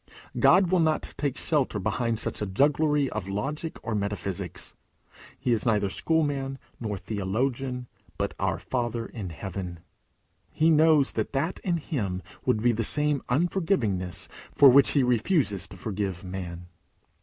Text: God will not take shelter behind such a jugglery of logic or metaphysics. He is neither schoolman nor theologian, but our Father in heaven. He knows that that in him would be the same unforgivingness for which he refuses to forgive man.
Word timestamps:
God 0.39 0.71
will 0.71 0.79
not 0.79 1.13
take 1.15 1.37
shelter 1.37 1.77
behind 1.77 2.19
such 2.19 2.41
a 2.41 2.47
jugglery 2.47 3.07
of 3.11 3.29
logic 3.29 3.77
or 3.83 3.93
metaphysics. 3.93 4.75
He 5.37 5.51
is 5.51 5.63
neither 5.63 5.91
schoolman 5.91 6.57
nor 6.79 6.97
theologian, 6.97 7.85
but 8.17 8.33
our 8.39 8.57
Father 8.57 9.05
in 9.05 9.29
heaven. 9.29 9.81
He 10.49 10.71
knows 10.71 11.11
that 11.11 11.33
that 11.33 11.59
in 11.59 11.77
him 11.77 12.23
would 12.47 12.63
be 12.63 12.71
the 12.71 12.83
same 12.83 13.21
unforgivingness 13.29 14.27
for 14.55 14.69
which 14.69 14.93
he 14.93 15.03
refuses 15.03 15.67
to 15.67 15.77
forgive 15.77 16.23
man. 16.23 16.65